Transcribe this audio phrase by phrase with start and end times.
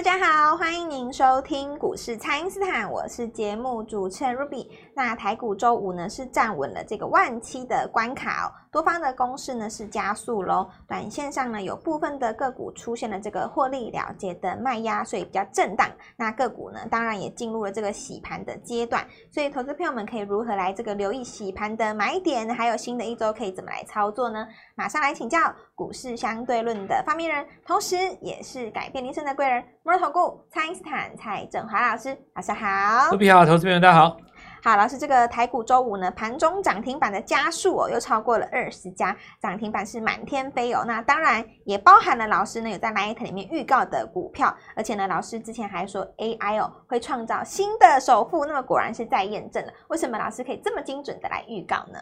[0.00, 4.66] 大家好，欢迎您收听股市蔡因斯坦，我是节目主持人 Ruby。
[4.94, 10.66] 那台股周五呢是站稳了这个万七的关卡哦，多方的攻势呢是加速喽。
[10.88, 15.86] 短线上呢有部分的个股出现了这个获利了结的卖压，所以比较震荡。
[16.16, 24.48] 那个股呢当然也进入了这个洗盘的阶段，所以投资朋友们可以如何来这个留意洗盘的买点，还有新的一周可以怎么来操作呢？
[24.80, 25.38] 马上来请教
[25.74, 29.62] 股市相对论的发明人，同时也是改变人生的贵人。
[29.82, 33.10] 摩尔投顾蔡因斯坦蔡振华老师，老师好。
[33.10, 34.16] 卢比好，投资朋友大家好。
[34.64, 40.82] 好，老师，这个台股周五呢，盘中涨停板的家数哦，又超过了二十家，涨停板是满天飞哦。
[40.86, 49.72] 那当然也包含了老师呢有在 Light 里面预告的股票，而且呢，老师之前还说 AI 哦会创造新的首富，那么果然是在验证了。
[49.88, 51.98] 为什么老师可以这么精准的来预告呢？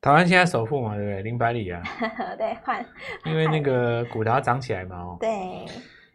[0.00, 1.22] 台湾现在首富嘛，对不对？
[1.22, 1.82] 林百里啊。
[2.38, 2.84] 对，换。
[3.26, 5.16] 因为那个股价涨起来嘛，哦。
[5.20, 5.66] 对。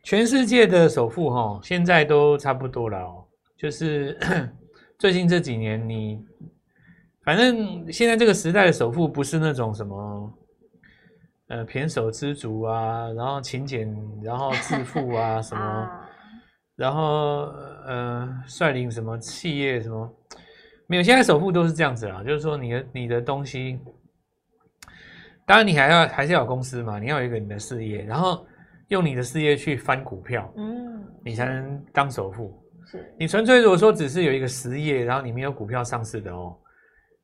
[0.03, 3.25] 全世界的首富哈，现在都差不多了哦。
[3.57, 4.17] 就是
[4.99, 6.23] 最近这几年，你
[7.23, 10.33] 反正现在这个时代的首富不是那种什么
[11.47, 15.89] 呃胼手胝足啊，然后勤俭，然后致富啊 什么，
[16.75, 17.45] 然后
[17.87, 20.13] 呃率领什么企业什么，
[20.87, 21.03] 没有。
[21.03, 23.79] 现在首富都是这样子啦，就是说你的你的东西，
[25.45, 28.45] 当然你还要还是要有公司嘛，你要有一个你的事业，然后。
[28.89, 32.55] 用你的事业去翻股票，嗯，你才能当首富。
[32.85, 36.55] 是你纯粹如果说只是有一个实业，然后你没有股票上市的哦，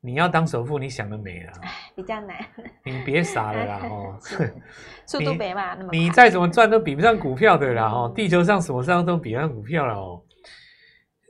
[0.02, 1.54] 你要当首富，你想得美了，
[1.96, 2.36] 比较难。
[2.84, 4.18] 你别傻了啦哦，
[5.06, 10.20] 速度别嘛那么，你再怎么赚都比不上股票的啦哦，地球上什么上都比不上股票了哦。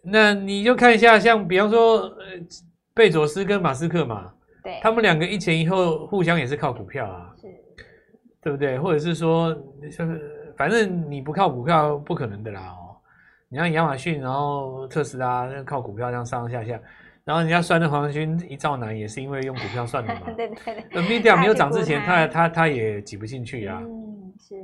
[0.03, 2.25] 那你就看一下，像比方说呃，
[2.93, 7.33] 贝佐斯跟马斯克嘛，对，他们两个一前一后，互相也是靠股票啊。
[7.39, 7.47] 是
[8.43, 8.79] 对不对？
[8.79, 9.55] 或者是说，
[9.91, 12.97] 像是反正你不靠股票不可能的啦哦。
[13.49, 16.81] 你像亚马逊，然后特斯拉，那靠股票这样上上下下，
[17.23, 20.21] 然后人家算的黄仁勋一兆难也是因为用股票算的嘛。
[20.35, 21.01] 对 对对。
[21.03, 23.79] NVIDIA 没有涨之前，他他他也挤不进去啊。
[23.83, 24.55] 嗯，是。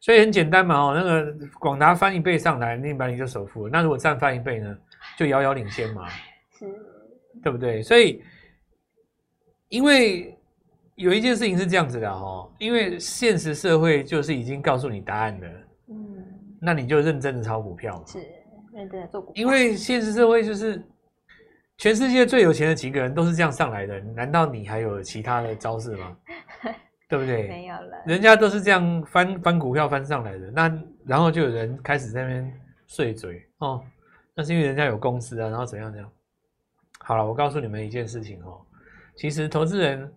[0.00, 3.70] 所以很简单嘛哦，那个广达翻一倍上来，林百里就首富了。
[3.72, 4.76] 那如果再翻一倍呢，
[5.18, 6.08] 就遥遥领先嘛。
[6.58, 6.66] 是。
[7.42, 7.82] 对不对？
[7.82, 8.22] 所以，
[9.68, 10.34] 因为。
[10.98, 15.48] 有一件事情是这样子的哦，因为现实社会就是已经告诉你答案了，
[15.90, 15.96] 嗯，
[16.60, 18.18] 那你就认真的炒股票嘛，是
[18.72, 19.40] 认真的做股票。
[19.40, 20.84] 因为现实社会就是
[21.76, 26.16] 全世界最有钱的几个人都是这样上来的，难道你还有其他的招式吗？
[27.08, 27.46] 对不对？
[27.48, 33.82] 没有了，人家都是这样翻翻股票翻上来的，那然后就有人开始在那边碎嘴哦，
[34.34, 36.10] 那是因为人家有公司啊，然后怎样怎样。
[37.00, 38.60] 好了，我告诉你们一件事情哦，
[39.16, 40.12] 其实投资人。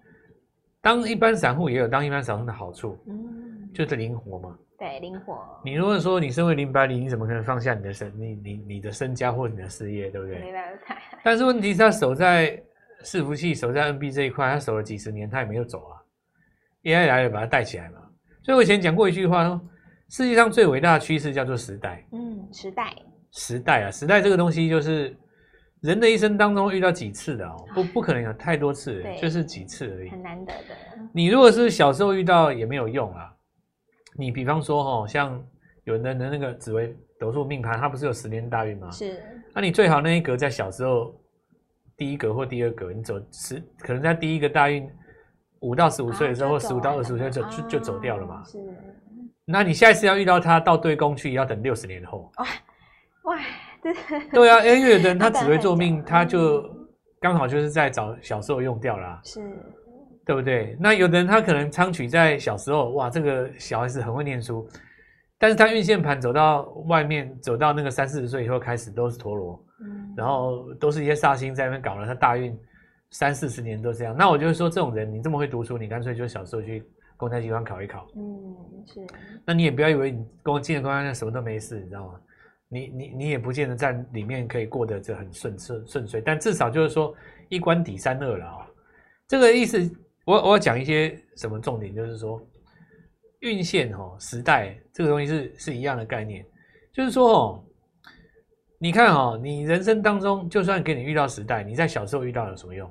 [0.84, 4.57] 当一般散户也有当一般散户的好处，嗯，就是灵活嘛。
[4.80, 5.38] 对，灵活。
[5.63, 10.40] 你如果说你身为林百里，你怎么可能放下你的身、你、你、你的身家或你的事业，对不对？
[10.40, 10.97] 没办法。
[11.24, 12.59] 但是问题是，他守在
[13.03, 16.00] 伺服器、守在 NB 这一块，他守了几十年，他也没有走啊。
[16.84, 18.00] AI 来了，把它带起来嘛。
[18.44, 19.62] 所以我以前讲过一句话说，
[20.09, 22.06] 世界上最伟大的趋势叫做时代。
[22.12, 22.96] 嗯，时代。
[23.31, 25.16] 时代啊，时代这个东西就是。
[25.81, 30.78] 人的一生当中遇到几次的哦，不不可能有太多次，就是几次而已，很难得的。
[31.12, 33.34] 你如果是小时候遇到也没有用啊。
[34.16, 35.44] 你比方说哈，像
[35.86, 38.92] 有人的那个紫微斗数命盘，它不是有十年大运吗？
[38.92, 39.19] 是。
[39.56, 41.19] 那你最好那一格在小时候
[41.98, 44.88] 第一格或第二格，你走十，可能在第一个大运
[45.62, 48.44] 五到十五岁的时候，或十五到二十五岁就就就走掉了嘛。
[48.44, 48.60] 是。
[49.46, 52.32] 那你下一次要遇到他到对宫去，要等六十年后。
[52.38, 52.46] 哇
[53.24, 53.40] 哇。
[54.32, 56.64] 对啊，因为有的人他 紫微做命，他就
[57.20, 59.42] 刚好就是在找小时候用掉了，是，
[60.24, 60.78] 对不对？
[60.80, 64.70] 那有的人他可能昌曲在小时候，哇，这个小孩子很会念书，
[65.40, 72.56] 但是他运线盘走到外面，走到那个三四十岁以后开始都是陀螺，嗯，然后都是一些煞星在那边搞了，他大运
[73.12, 74.16] 三四十年都这样。
[74.18, 76.84] 那我就说，这种人你这么会读书，你干脆就小时候去
[77.16, 78.56] 公家机关考一考，嗯，
[78.88, 79.06] 是。
[79.46, 82.19] 那你也不要以为你公进了公家什么都没事，你知道吗？
[82.74, 87.13] 你你你也不见得在里面可以过得这很顺顺顺遂，但至少就是说
[87.50, 88.66] 一关抵三二了啊。
[89.28, 89.78] 这个意思，
[90.25, 92.42] 我我要讲一些什么重点，就是说
[93.42, 96.46] 运线哦，时代这个东西是是一样的概念，
[96.94, 97.64] 就是说哦，
[98.80, 102.90] 你看哦，你人生当中就算给你遇到时代，你在小时候遇到有什么用？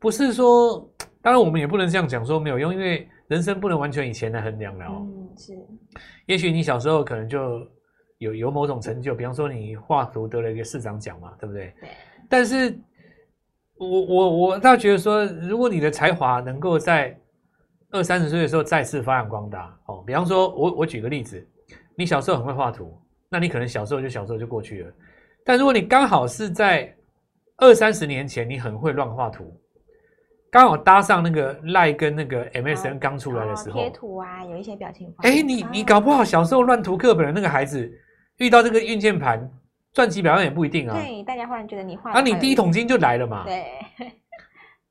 [0.00, 0.90] 不是说，
[1.22, 5.06] 当然我们也不能这样讲说没有用，因为人生不能完全以钱来衡量了哦。
[5.06, 5.52] 嗯，是。
[6.26, 7.66] 也许你小时候可能就。
[8.18, 11.74] 有有某种成就，比方说你画图得了一个市长奖嘛，对不对？
[11.78, 11.90] 对。
[12.30, 12.74] 但是
[13.76, 17.14] 我，我我我倒觉得说，如果你的才华能够在
[17.90, 21.46] 二三十岁的时候再次发扬光大，哦，比方说我我举个例子，
[21.94, 24.90] 你小时候很会画图，那你可能小时候就小时候就过去了。
[25.44, 26.90] 但如果你刚好是在
[27.58, 29.54] 二三十年前，你很会乱画图，
[30.50, 35.16] 刚好搭上那个 Line 跟那个 MSN 刚出来的时候，贴图啊，有一些表情包。
[35.22, 37.90] 哎，你你搞不好小时候乱涂课本的那个孩子，
[38.38, 39.50] 遇到这个运键盘
[39.92, 40.94] 赚几百万也不一定啊。
[40.94, 43.44] 对，大家忽然觉得你画，啊，你第一桶金就来了嘛。
[43.44, 43.64] 对。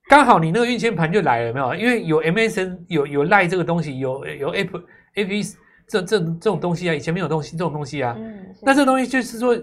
[0.08, 1.74] 刚好你那个运键盘就来了，没有？
[1.74, 4.84] 因为有 MSN，有有 Line 这个东西，有有 App
[5.16, 5.56] App
[5.88, 8.14] 这这这种东西啊，以前没有东西这种东西啊。
[8.16, 8.46] 嗯。
[8.62, 9.58] 那这东西就是说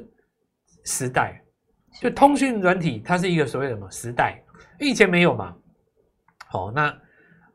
[0.85, 1.41] 时代，
[2.01, 4.43] 就通讯软体，它是一个所谓的什么时代？
[4.81, 5.55] 以前没有嘛。
[6.53, 6.95] 好，那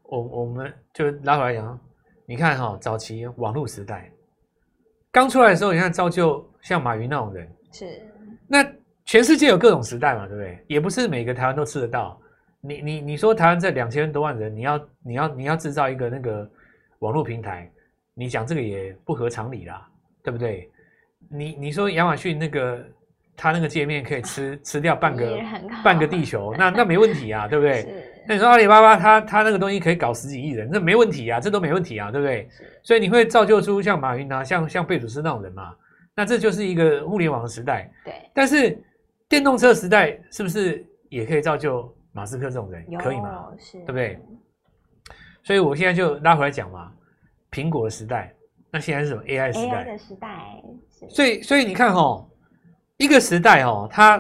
[0.02, 1.80] 我我们就拉回来讲，
[2.26, 4.12] 你看哈，早期网络时代
[5.12, 8.02] 刚出来的时候，你看造就像马云那种人是。
[8.48, 8.66] 那
[9.06, 10.66] 全世界有各种时代嘛，对不对？
[10.66, 12.20] 也不是每个台湾都吃得到。
[12.60, 16.50] 你你你说台湾这两千多万人，你要你要你要制造一个那个
[16.98, 17.72] 网络平台，
[18.16, 19.88] 你讲这个也不合常理啦，
[20.24, 20.72] 对不对？
[21.30, 22.84] 你你说亚马逊那个
[23.36, 25.40] 它那个界面可以吃吃掉半个
[25.86, 27.86] 半个地球，那那没问题啊，对不对？
[28.28, 32.48] 那你说阿里巴巴它它那个东西可以搞十几亿人，那没问题啊，这都没问题啊，对不对？
[32.84, 35.74] 所以你会造就出像马云啊，像像贝佐斯那种人嘛？
[36.16, 37.92] 那这就是一个互联网的时代。
[38.04, 38.78] 对，但是
[39.30, 41.92] 电动车时代是不是也可以造就？
[42.14, 43.46] 马斯克这种人可以吗？
[43.72, 44.20] 对不对？
[45.44, 46.92] 所以我现在就拉回来讲嘛，
[47.52, 48.34] 苹果的时代，
[48.72, 50.64] 那现在是什么 AI 时代？AI 的时代。
[51.12, 52.28] 所以，所以你看哦，
[52.98, 54.18] 一个时代哦，它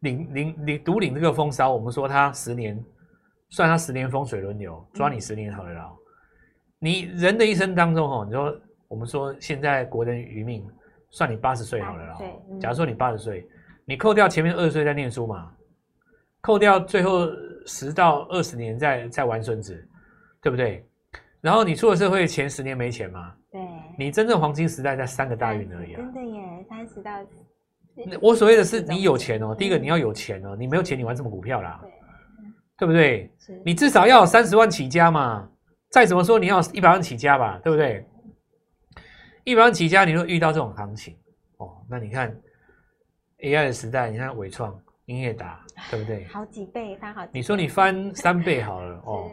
[0.00, 2.78] 领领领独领这个风骚，我们说它十年，
[3.50, 5.90] 算他十年风水轮流，抓你十年好了啦。
[5.90, 5.96] 嗯、
[6.78, 10.66] 你人的一生当中哦，你说我们说现在国人余命，
[11.10, 12.18] 算你八十岁好了啦。
[12.60, 13.46] 假如说你八十岁，
[13.84, 15.52] 你扣掉前面二十岁在念书嘛。
[16.40, 17.28] 扣掉最后
[17.66, 19.86] 十到二十年在在玩孙子，
[20.40, 20.82] 对不对？
[21.42, 23.34] 然后你出了社会前十年没钱嘛？
[23.50, 23.60] 对。
[23.98, 25.96] 你真正黄金时代在三个大运而已啊！
[25.96, 27.10] 真的耶，三十到。
[28.22, 31.78] 我所谓的是你有钱哦，第一个你要有钱哦，你没有钱你玩什么股票啦？
[31.82, 31.92] 对，
[32.80, 33.30] 对不对？
[33.64, 35.48] 你至少要有三十万起家嘛，
[35.90, 38.04] 再怎么说你要一百万起家吧，对不对？
[39.44, 41.16] 一百万起家，你会遇到这种行情
[41.58, 41.84] 哦。
[41.88, 42.34] 那你看
[43.38, 44.76] AI 的时代，你看纬创。
[45.06, 45.60] 英业达
[45.90, 46.24] 对不对？
[46.26, 49.28] 好几倍翻好几倍，你说你翻三倍好了 哦，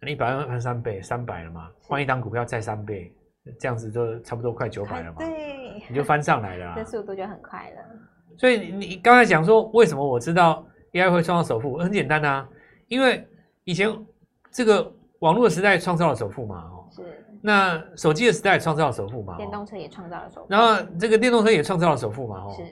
[0.00, 1.68] 你一百万翻三倍，三百了嘛？
[1.80, 3.12] 换一档股票再三倍，
[3.58, 5.16] 这样子就差不多快九百了嘛？
[5.18, 7.82] 对，你就翻上来了， 这速度就很快了。
[8.38, 11.78] 所以你刚才讲说，为什么我知道 AI 会创造首富？
[11.78, 12.48] 很简单啊，
[12.92, 13.26] 因为
[13.64, 13.90] 以前
[14.50, 17.02] 这个网络的时代创造了首富嘛，哦，是。
[17.40, 19.38] 那手机的时代创造了首富嘛？
[19.38, 20.46] 电动车也创造了首富。
[20.50, 22.44] 然后这个电动车也创造了首富嘛？
[22.44, 22.62] 哦，是。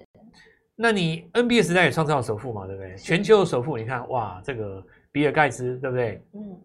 [0.77, 2.95] 那你 NBA 时代也创造了首富嘛，对不对？
[2.99, 6.23] 全球首富，你看哇，这个比尔盖茨，对不对？
[6.35, 6.61] 嗯。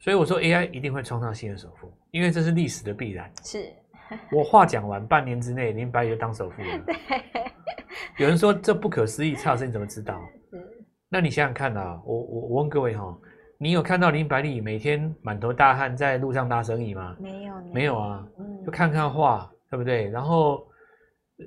[0.00, 3.30] 所以我说 AI 一定会创造新的首富，因为这是历史的必然。
[3.44, 3.70] 是。
[4.32, 6.78] 我话讲完，半年之内林百里就当首富了。
[6.86, 6.96] 对。
[8.16, 10.18] 有人说这不可思议，蔡老师你怎么知道？
[11.08, 13.16] 那你想想看啊，我我我问各位哈，
[13.58, 17.16] 你有看到林百里每天满头大汗在路上拉生意吗？
[17.20, 17.54] 没有。
[17.72, 18.26] 没有啊。
[18.38, 18.64] 嗯。
[18.64, 20.08] 就看看画，对不对？
[20.10, 20.66] 然后。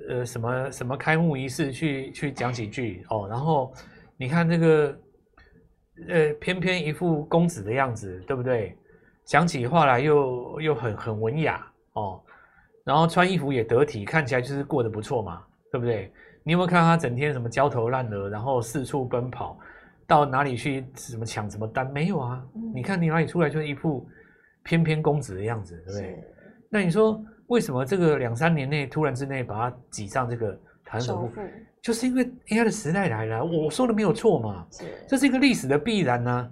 [0.08, 3.74] 呃，什么什么开幕仪式去去讲几句哦，然后
[4.16, 4.96] 你看这个，
[6.08, 8.78] 呃，偏偏一副公子的样子，对不对？
[9.24, 12.22] 讲起话来又又很很文雅哦，
[12.84, 16.12] 然后穿衣服也得体，看起来就是过得不错嘛，对不对？
[16.42, 19.58] 你有没有看他整天什么焦头烂额，然后四处奔跑，
[20.06, 21.90] 到哪里去什么抢什么单？
[21.92, 24.08] 没有啊，嗯、你看你哪里出来就是一副
[24.62, 26.24] 翩翩公子的样子，对不对？
[26.70, 27.20] 那你说？
[27.50, 30.52] 为什么这个两三年内突然之内把他挤上这个
[30.84, 31.28] 台湾首富？
[31.30, 31.40] 富
[31.82, 33.44] 就是因为 AI 的时代来了。
[33.44, 34.64] 我说的没有错嘛？
[34.70, 36.50] 是，这是一个历史的必然呢、啊。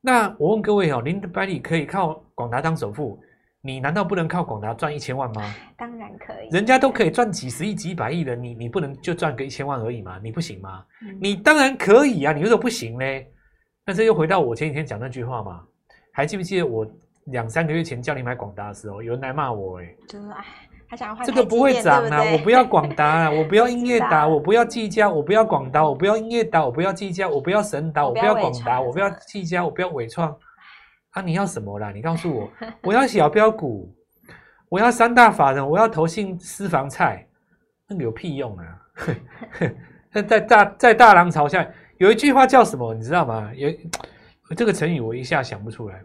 [0.00, 3.20] 那我问各位哦，林百里可以靠广达当首富，
[3.62, 5.54] 你难道不能靠广达赚一千万吗？
[5.76, 10.18] 当然可以，人家都可以赚几十亿、几百亿的，你你不能就赚个一千万而已吗？
[10.22, 10.84] 你不行吗？
[11.02, 13.04] 嗯、你当然可以啊，你为什么不行呢？
[13.84, 15.62] 但是又回到我前几天讲那句话嘛，
[16.12, 16.86] 还记不记得我？
[17.26, 20.44] 两三个月前叫你买广达的时候，有人来骂我哎、欸，就是哎，
[20.88, 30.34] 他想要换这个不会涨啊，对对我不要广达啊， 我不要英业达，我不要技嘉，我不要广达，我不要英业达，我不要技嘉，我不要神达，我不要广达，我不要技嘉，我不要伟创
[31.10, 31.22] 啊！
[31.22, 31.90] 你要什么啦？
[31.90, 32.50] 你告诉我，
[32.82, 33.92] 我要小标股，
[34.68, 37.26] 我要三大法人，我要投信私房菜，
[37.88, 38.82] 那个有屁用啊！
[40.26, 41.66] 在大在大浪潮下，
[41.98, 42.94] 有一句话叫什么？
[42.94, 43.50] 你知道吗？
[43.54, 43.70] 有
[44.56, 46.02] 这个成语，我一下想不出来。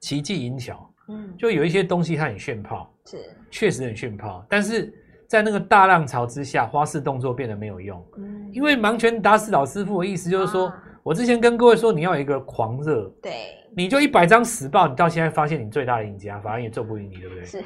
[0.00, 3.18] 奇技淫巧，嗯，就有一些东西它很炫炮，是
[3.50, 4.92] 确实很炫炮，但是
[5.26, 13.32] 在那个大浪潮之下，花式动作变得没有用，嗯，因为盲拳打死老师傅的意思就是说，啊、我之前跟各位说，你要有一个狂热，对，
[13.74, 17.44] 你就一百张死报，你到现在发现你最大的赢家，反而也做不赢你，对不对？
[17.44, 17.64] 是，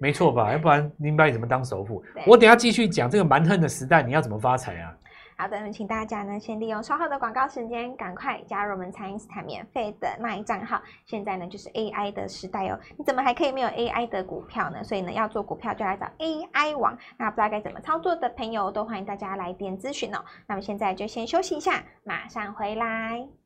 [0.00, 0.50] 没错吧？
[0.52, 2.02] 要不然明白你怎么当首富？
[2.26, 4.96] 我等下继续讲这个蛮横的时代，你要怎么发财啊？
[5.42, 10.80] 好的，那请大家呢先利用稍后的广告时间，赶快加入我们蔡英斯坦免费的那一账号。
[11.04, 14.84] 现在呢就是 AI 的时代哦，你怎么还可以没有 AI 的股票呢？
[14.84, 16.96] 所以呢要做股票就来找 AI 网。
[17.16, 20.24] 那不知道该怎么操作的朋友，都欢迎大家来电咨询哦。
[20.46, 23.41] 那么现在就先休息一下，马上回来。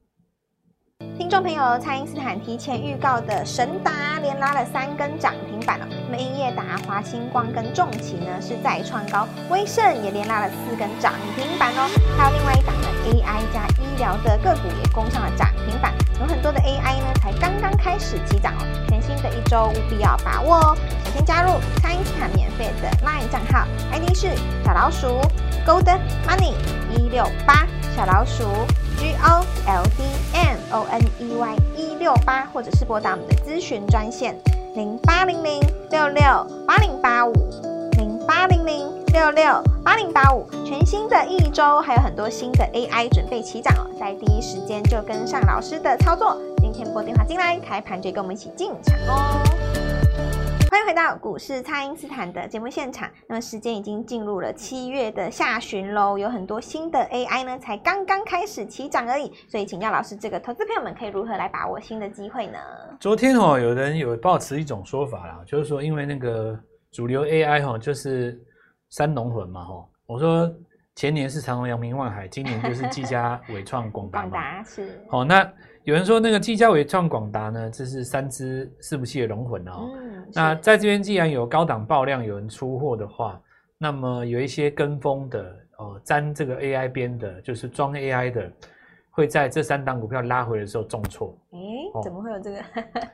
[1.18, 3.90] 听众朋友，蔡因斯坦提前预告的神达
[4.22, 5.86] 连拉了三根涨停板了。
[6.06, 11.86] 那么英业达、华星光跟重企呢是再创高，威盛也连拉了四根涨停板哦。
[12.16, 15.92] 还有另外一档呢 AI 加医疗的个股也攻上了涨停板。
[16.18, 18.64] 有很多的 AI 呢才刚刚开始起涨哦。
[18.88, 20.76] 全新的一周务必要把握哦。
[21.04, 24.30] 首先加入蔡因斯坦免费的 LINE 账号，ID 是
[24.64, 25.20] 小老鼠
[25.66, 25.84] Gold
[26.26, 26.54] Money
[26.96, 28.44] 一六八小老鼠。
[28.96, 34.36] G O L D N O N E Y 一六八，或者是拨打我们的咨询专线
[34.74, 36.22] 零八零零六六
[36.66, 37.32] 八零八五
[37.96, 39.44] 零八零零六六
[39.84, 40.46] 八零八五。
[40.64, 46.36] 全新的一周，还有很多新的 AI 准备起涨哦，在第一时间就跟上老师的操作。
[46.58, 49.55] 今天拨电话进来，开盘就跟我们一起进场哦。
[50.86, 53.10] 回到股市，蔡因斯坦的节目现场。
[53.26, 59.32] 那么时间已经进入了七月的下旬喽，有很多新的 AI 呢，才刚刚开始起涨而已。
[59.48, 62.58] 所以请教老师，这个投资朋友们可以如何来把握新的机会呢？
[63.00, 66.56] 昨天哦，有人有抱持一种说法啦，就是说因为那个
[66.92, 68.40] 主流 AI 哈，就是
[68.90, 69.84] 三龙魂嘛哈。
[70.06, 70.48] 我说
[70.96, 74.22] 前年是长隆、阳明、万海，今年就是技嘉、 伟创、广达。
[74.22, 75.00] 广达是。
[75.10, 75.48] 哦，那。
[75.84, 79.88] 有人说那个技嘉、伟创、广达呢，这是三只伺服器的龙魂哦。
[79.94, 83.40] 嗯、那在这边既然有高档爆量，有人出货的话，
[83.78, 88.50] 那么有一些跟风的哦，沾这个 AI 边的，就是装 AI 的，
[89.10, 91.38] 会在这三档股票拉回的时候重挫。
[91.52, 92.64] 诶、欸哦，怎么会有这个？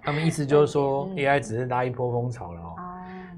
[0.02, 2.74] 他们意思就是 说 AI 只是拉一波风潮了哦。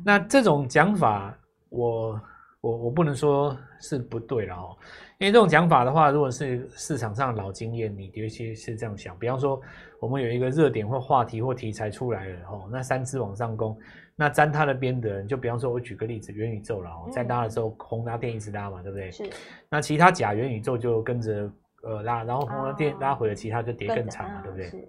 [0.04, 1.36] 那这种讲法，
[1.70, 2.20] 我
[2.64, 4.76] 我我不能说是不对了哦。
[5.18, 9.16] 因为这种讲法的话，如果是市场上老经验，你的确是这样想。
[9.18, 9.60] 比方说，
[10.00, 13.78] 我们有一个热点或话题或题材出来了，哦，那三只往上攻，
[14.16, 19.10] 那沾它的边的人，就比方说，我举个例子，元宇宙了，在拉的时候，宏达电一直拉嘛，对不对？
[19.10, 19.30] 是。
[19.68, 21.50] 那其他假元宇宙就跟着
[21.82, 24.68] 呃拉，然后宏达电拉回了，其他就跌更惨嘛，对不对？
[24.70, 24.88] 是。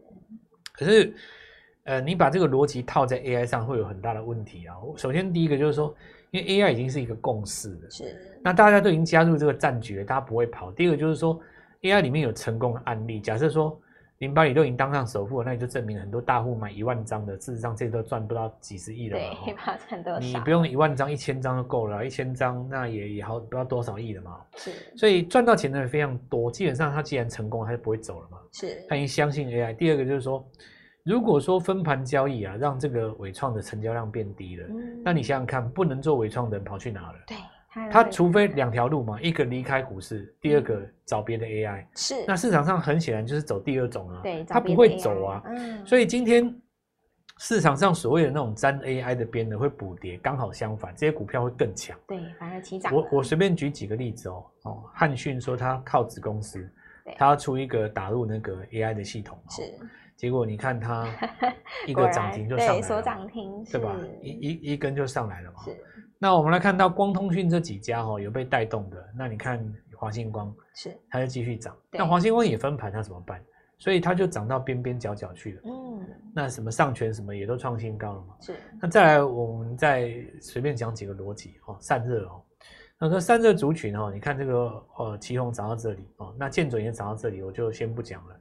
[0.73, 1.13] 可是，
[1.83, 4.75] 呃，你把这个逻辑套在 AI 上，会有很大的问题啊。
[4.97, 5.93] 首先，第一个就是说。
[6.35, 8.15] 因为 AI 已经是一个共识了，是。
[8.43, 10.69] 那大家都已经加入这个战局了，大家不会跑。
[10.71, 11.39] 第二个就是说
[11.81, 13.21] ，AI 里面有成功的案例。
[13.21, 13.79] 假设说，
[14.17, 19.17] 零八里都已经当上首富了，那你就证明很多大户买一万张的，事实上这都赚不到几十亿了。
[19.17, 19.55] 对，
[19.87, 20.19] 赚多少？
[20.19, 24.37] 你不用一万张，一千张就够了，一千张那也也好不知道多少亿了嘛。
[24.57, 24.71] 是。
[24.97, 28.37] 所以赚到钱的人非常多，基本上他既然成功，他就不会走了嘛。
[28.51, 28.83] 是。
[28.89, 29.75] 他已经相信 AI。
[29.75, 30.45] 第二个就是说。
[31.05, 37.19] 如果说分盘交易啊，让这个伟创的成交量变低了，嗯，那你想想看，不能做伟创的人跑去哪了？
[37.27, 37.37] 对，
[37.91, 41.85] 他除非两条路嘛，一个离开股市，第二个找别的 AI。
[41.95, 45.43] 是，那市场上很显然就是走第二种啊，对，他不会走啊。
[45.45, 46.51] 嗯，所以今天
[47.37, 51.95] 市场上所谓的那种沾 AI 的边的会补跌，刚好相反，这些股票会更强。
[52.07, 52.91] 对，反而起涨。
[52.91, 56.67] 我我随便举几个例子哦，哦，汉讯说他靠子公司，
[57.15, 59.61] 他要出一个打入那个 AI 的系统，是。
[60.15, 61.07] 结果你看它
[61.85, 63.95] 一个涨停就上来了，对，涨停，对吧？
[64.21, 65.63] 一一一根就上来了嘛。
[65.63, 65.75] 是。
[66.17, 69.09] 那我们来看到光通讯这几家哦，有被带动的。
[69.17, 69.61] 那你看
[69.95, 71.75] 华星光是，它就继续涨。
[71.91, 73.43] 那华星光也分盘，它怎么办？
[73.77, 75.61] 所以它就涨到边边角角去了。
[75.65, 76.07] 嗯。
[76.33, 78.35] 那什么上权什么也都创新高了嘛。
[78.39, 78.55] 是。
[78.81, 82.41] 那再来，我们再随便讲几个逻辑哦，散热哦。
[82.97, 88.35] 那个散热族群哦，你看这个呃，奇鋐涨到这里哦，那建准也涨到这里，我就先不讲了。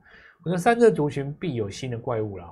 [0.45, 2.47] 我说散热族群必有新的怪物了，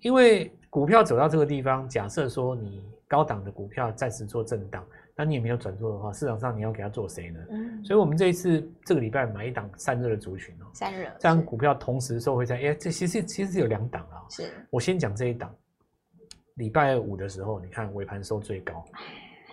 [0.00, 4.82] 因为股票走到这个地方，假设说你高档的股票暂时做震荡，
[5.14, 7.40] 那你也没有转做的话，市场上你要给它做谁呢？
[7.50, 15.54] 嗯，所以我们这一次这个礼拜买一档散热的族群哦，散热这样股票同时收回在，哎，这其实其实是有两档啊，是我先讲这一档，
[16.54, 18.82] 礼拜五的时候，你看尾盘收最高。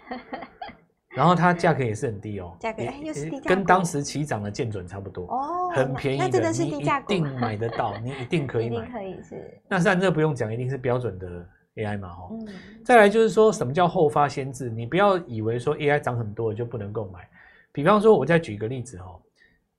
[1.16, 9.62] 然后它价格也是很低哦，价格又是低价，跟当时起涨的建准差不多哦，很便宜的，那真的是低价一定买得到，你一定可以买， 一定可以是。
[9.68, 12.48] 那散热不用讲，一定是标准的 AI 嘛，哈、嗯。
[12.84, 17.28] 再来就是说什么叫后发先至，你不要以为说 AI 涨很多就不能购买。
[17.72, 19.18] 比方说，我再举一个例子哈，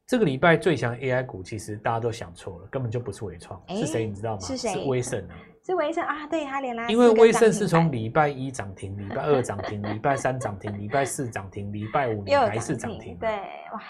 [0.07, 4.40] 这个礼拜最强 AI 股其实大家都想错了，根本就不是纬创，是谁你知道吗？
[4.40, 4.71] 是谁？
[4.73, 5.35] 是威盛啊。
[5.66, 6.88] 是威盛啊，对，它连拉。
[6.88, 13.28] 因为威盛是从礼拜一涨停，礼拜二涨停，礼拜三涨停，礼拜四涨停，礼拜五 你还是涨停，对，
[13.73, 13.82] 哇，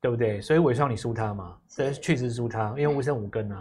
[0.00, 0.40] 对不对？
[0.40, 1.56] 所以伟创你输它嘛？
[1.66, 3.60] 这确实输它，因为威盛五根啊。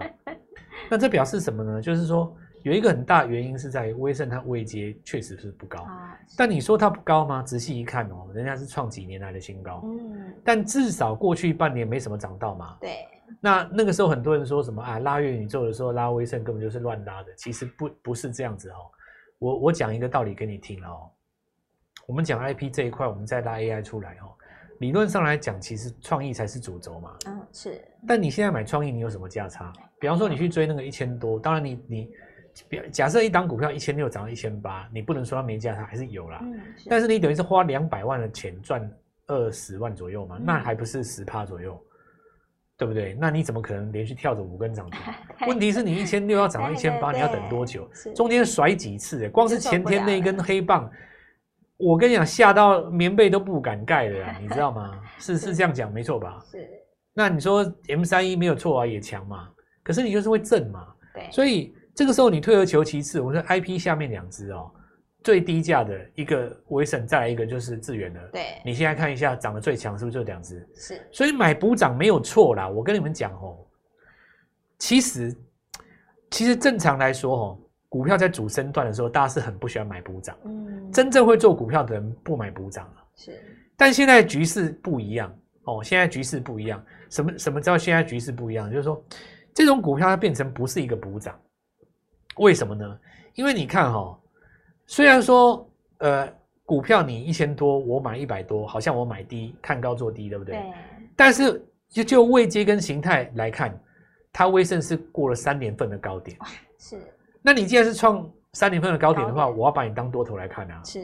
[0.92, 1.82] 那这表示什么呢？
[1.82, 7.42] 就是说有一个很大原因是在于威盛它位阶确实是不高，啊、但你说它不高吗？
[7.42, 13.08] 仔细一看哦，人家是创几年来的新高，嗯，但至少过去半年没什么涨到嘛，对。
[13.40, 18.76] 那那个时候很多人说什么啊，拉元宇宙的时候拉威盛根本就是乱拉的，其实不不是这样子哦。
[19.38, 21.10] 我我讲一个道理给你听哦，
[22.08, 24.34] 我们讲 IP 这一块，我们再拉 AI 出来哦。
[24.80, 27.82] 理论上来讲，其实创意才是主轴嘛，嗯，是。
[28.08, 29.74] 但你现在买创意，你有什么价差？
[30.00, 32.10] 比方说你去追那个一千多，当然你你。
[32.68, 36.40] 比假设一档股票一千六涨到一千八，你不能说它没价，差还是有啦。
[36.42, 38.92] 嗯、是，但是你等于是花两百万的钱赚
[39.28, 41.82] 二十万左右嘛，嗯、那还不是十趴左右，
[42.80, 43.16] 对不对？
[43.20, 45.00] 那你怎么可能连续跳着五根涨停？
[45.48, 47.88] 问题是你一千六要涨到一千八，你要等多久？
[48.16, 49.28] 中间甩几次？
[49.30, 50.90] 光是前天那一根黑棒，
[51.78, 54.98] 我跟你讲，吓到棉被都不敢盖了，你知道吗？
[55.20, 56.40] 是 是这样讲没错吧？
[56.50, 56.68] 是。
[57.14, 59.50] 那你说 M 三一没有错啊，也强嘛，
[59.84, 61.76] 可是你就是会震嘛，对，所以。
[61.96, 64.72] 这个时候你退而求其次，我说 IP 下面两只哦，
[65.24, 68.20] 最低价的一个威盛，再来一个就是智原的。
[68.32, 70.68] 对，你现在看一下涨得最强是不是就两只？
[70.76, 72.70] 是，所以买补涨没有错啦。
[72.70, 73.58] 我跟你们讲哦，
[74.78, 75.36] 其实
[76.32, 77.60] 其实正常来说哦，
[77.90, 80.38] 股票在主升段的时候，大家是很不喜欢买补涨。
[80.46, 83.04] 嗯，真正会做股票的人不买补涨了。
[83.16, 83.44] 是，
[83.76, 86.84] 但现在局势不一样哦，现在局势不一样。
[87.10, 88.70] 什么什么叫现在局势不一样？
[88.72, 89.04] 就是说
[89.54, 91.38] 这种股票它变成不是一个补涨。
[92.38, 93.00] 为什么呢？
[93.34, 94.19] 因为你看哈、哦，
[94.90, 95.70] 虽然说
[96.00, 96.28] 呃
[96.66, 100.56] 股票你一千多，我买一百多，好像我买低看高做低，对不对？
[100.56, 100.74] 对。
[101.16, 103.80] 但是就就位阶跟形态来看，
[104.34, 106.36] 它威盛是过了三年份的高点。
[106.80, 107.00] 是。
[107.40, 110.82] 那你既然是创三年份的高点的话，我要把你当多头来看啊。
[110.84, 111.00] 是。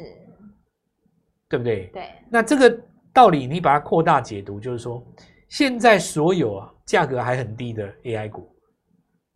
[1.47, 1.85] 对不对？
[1.93, 2.09] 对。
[2.27, 2.75] 那这个
[3.13, 5.05] 道理你把它扩大解读，就是说，
[5.47, 8.51] 现在所有啊价格还很低的 AI 股。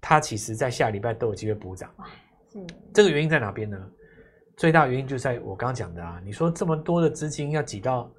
[0.01, 1.87] 它其实，在下礼拜都有机会补涨。
[2.51, 3.77] 是这个原因在哪边呢？
[4.59, 6.21] 最大原因就在我刚刚讲的啊。
[6.23, 8.11] 你说这么多的资金要挤到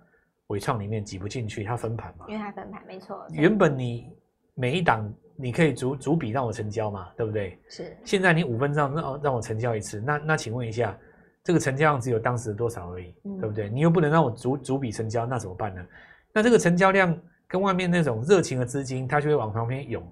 [0.47, 2.25] 纬创里面，挤不进去，它分盘嘛？
[2.29, 3.23] 因为它分盘，没错。
[3.33, 4.11] 原本你
[4.55, 7.59] 每一档你可以逐逐笔让我成交嘛，对不对？
[7.69, 7.95] 是。
[8.05, 10.99] 现在你五分钟让让我成交一次，那那请问一下，
[11.45, 13.69] 这个成交量只有当时多少而已，嗯、对不对？
[13.69, 15.87] 你又不能让我逐逐笔成交，那怎么办呢？
[16.33, 17.15] 那这个成交量
[17.47, 20.03] 跟外面那种热情的资金，它就会往旁边涌。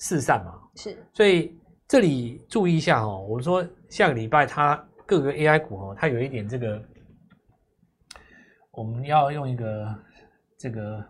[0.00, 1.56] 四散嘛，是，所以
[1.88, 3.26] 这里注意一下哦。
[3.28, 4.76] 我说下个礼拜它
[5.08, 6.84] 各个 AI 股哦，它有一点这个，
[8.72, 9.94] 我们要用一个
[10.58, 11.02] 这个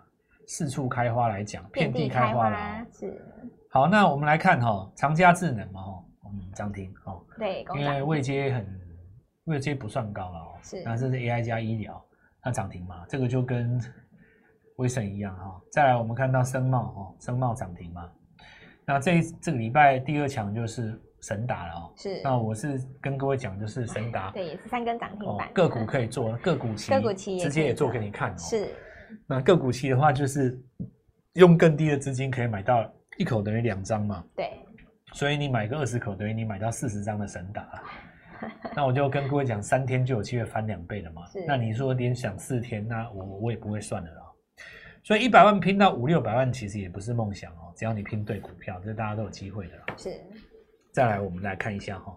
[0.47, 2.87] 四处开花来讲，遍地开花啦。
[2.93, 3.21] 是。
[3.71, 7.27] 好，那我们来看哈，长佳智能嘛，哈，嗯，涨停哦。
[7.37, 8.81] 对，因为位阶很
[9.47, 10.55] 位阶不算高了哦。
[10.63, 10.81] 是。
[10.85, 12.01] 那这是 AI 加医疗，
[12.41, 13.81] 它涨停嘛，这个就跟
[14.77, 15.61] 威盛一样哈。
[15.73, 18.09] 再来，我们看到森茂哦，森茂涨停嘛。
[18.85, 21.93] 那这这个礼拜第二强就是神达了哦。
[21.97, 22.21] 是。
[22.23, 24.31] 那我是跟各位讲，就是神达。
[24.31, 25.53] 对，也是三根涨停板。
[25.53, 26.91] 个股可以做， 个股期。
[26.91, 28.39] 个股期直接也做给你看哦。
[28.39, 28.75] 是。
[29.27, 30.61] 那个股期的话，就是
[31.35, 34.25] 用更低的资金可以买到一口等于两张嘛。
[34.37, 34.51] 对。
[35.15, 37.67] 所以你买个二十口，等于你买到四十张的神达。
[38.77, 41.23] 那我就跟各位讲，三天就有机会翻两倍了嘛。
[41.47, 44.23] 那你说连想四天，那我我也不会算了啦。
[45.03, 47.73] 所以一百万拼到五六百万，其实也不是梦想哦。
[47.75, 49.75] 只要你拼对股票，这大家都有机会的。
[49.97, 50.11] 是，
[50.93, 52.17] 再来我们来看一下哈，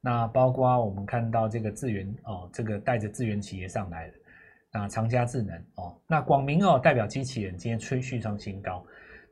[0.00, 4.14] 那包括我们看到这个智源哦，这个带着智源企业上来的，
[4.72, 8.84] 那长佳智能哦，那广明哦代表机器人今天吹续创新高，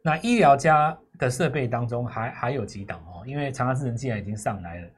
[0.02, 4.88] 那医疗家的设备当中还还有几档哦，因为长佳智能既然已经上来了，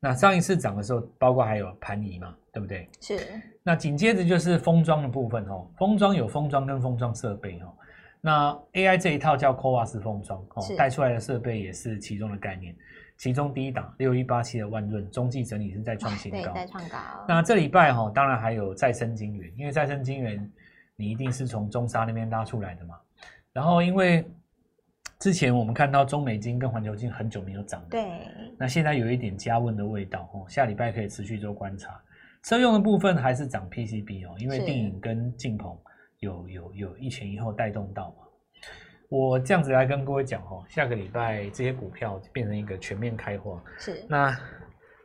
[0.00, 2.88] 那上一次涨的时候，包括还有盘仪嘛，对不对？
[3.00, 3.18] 是。
[3.62, 7.72] 那紧接着就是封装的部分哦，封装有封装跟封装设备哦。
[8.20, 12.74] 那 AI 这一套叫 CoWoS 封装哦，带出来的设备也是其中的概念。
[13.16, 16.98] 其中第一档六一八七的万润中继整理是再创新高，再创高。
[17.26, 20.52] 那这礼拜哈，当然还有再生晶圆，因为再生晶圆
[20.96, 22.94] 你一定是从中沙那边拉出来的嘛。
[23.54, 24.28] 然后因为
[25.18, 28.06] 之前我们看到中美金跟环球金很久没有涨，对。
[28.58, 31.98] 那现在有一点加温的味道哦，下礼拜可以持续做观察。
[32.42, 35.74] 车用的部分还是涨 PCB 哦，因为电影跟镜棚。
[36.20, 38.26] 有有有一前一后带动到嘛？
[39.08, 43.62] 我这样子来跟各位讲哦，下个礼拜这些股票变成一个全面开花。
[43.78, 44.04] 是。
[44.08, 44.36] 那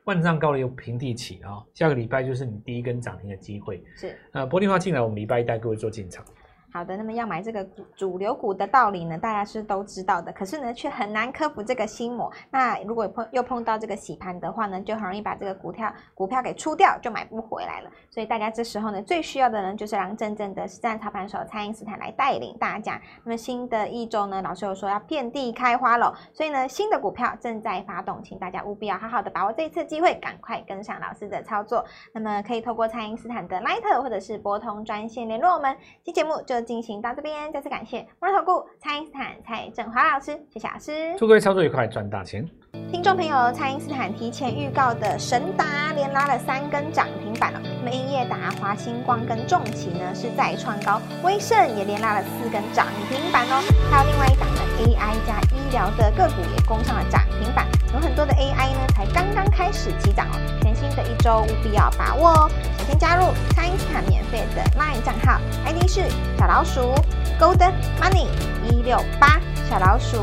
[0.06, 3.84] 万丈高楼平地起啊，下个礼拜就是你第一根涨停的机会。
[3.95, 4.17] 是。
[4.32, 6.26] 那玻璃化进来，我们礼拜一带各位做进场。
[6.74, 7.64] 好的，那么要买这个
[7.96, 12.32] 主流股的道理呢，大家是都知道的，可是呢，却很难克服这个心魔。
[12.50, 17.90] 那如果碰又碰到这个洗盘的话呢，就很容易把这个股票股票给出掉，就买不回来了。
[18.10, 23.02] 所以大家这时候呢，最需要的人就是让真正的实战操盘手蔡因斯坦来带领大家。
[23.26, 31.84] 那么新的一周呢，老师有说要遍地开花喽，所以呢，新的股票正在发动，请大家务必要好好的把握这一次机会，赶快跟上老师的操作。
[32.14, 35.76] 那么可以透过蔡因斯坦的 Line 或者是拨通专线联络我们。
[36.04, 41.15] 今节目就进行到这边，再次感谢摩尔投顾蔡英斯坦蔡振华老师，谢谢老师。
[41.17, 42.47] 祝各位操作愉快，赚大钱。
[42.91, 47.62] 听众朋友，蔡英斯坦提前预告的神达连拉了三根涨停板了。
[47.80, 53.62] 那么英业达、华星光跟重企呢是再创高，威盛也连拉了四根涨停板哦。
[53.89, 60.39] 还有另外一档的 AI 加医疗的个股也攻上了涨停板，有很多的 AI 呢才刚刚开始起涨哦。
[60.62, 62.51] 全新的一周务必要把握哦。
[62.77, 63.25] 首先加入
[63.56, 66.04] 蔡因斯坦免费的 LINE 账号，ID 是
[66.38, 66.93] 小老鼠
[67.39, 67.58] Gold
[67.99, 68.27] Money
[68.69, 70.17] 一六八小老鼠。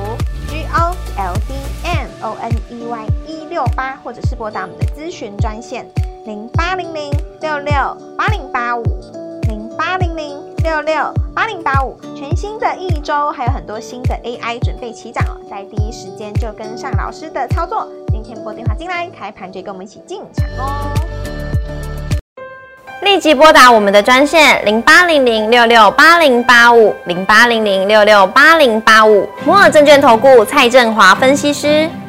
[0.48, 1.52] G O L D
[1.84, 5.86] M O N E Y 一六八，或者是拨打我们的咨询专线
[6.24, 7.74] 零八零零六六
[8.16, 8.82] 八零八五
[9.46, 11.98] 零八零零六六八零八五。
[12.16, 17.88] 全新的一周，还有很多新的 AI 准备起涨哦，在第一时间就跟上老师的操作。
[18.08, 20.90] 今天拨电话进来，开盘就跟我们一起进场哦。
[23.02, 31.88] 立即拨打我们的专线零八零零六六八零八五零八零零六六八零八五摩尔证券投顾蔡振华分析师。